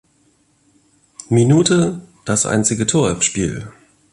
[1.29, 3.71] Minute das einzige Tor im Spiel.